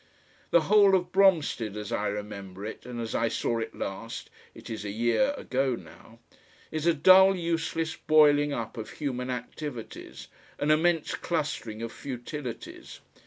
The 0.49 0.61
whole 0.61 0.95
of 0.95 1.11
Bromstead 1.11 1.77
as 1.77 1.91
I 1.91 2.07
remember 2.07 2.65
it, 2.65 2.87
and 2.87 2.99
as 2.99 3.13
I 3.13 3.27
saw 3.27 3.59
it 3.59 3.75
last 3.75 4.31
it 4.55 4.67
is 4.67 4.83
a 4.83 4.89
year 4.89 5.31
ago 5.37 5.75
now 5.75 6.17
is 6.71 6.87
a 6.87 6.93
dull 6.95 7.35
useless 7.35 7.95
boiling 7.95 8.51
up 8.51 8.77
of 8.77 8.89
human 8.93 9.29
activities, 9.29 10.27
an 10.57 10.71
immense 10.71 11.13
clustering 11.13 11.83
of 11.83 11.91
futilities. 11.91 13.01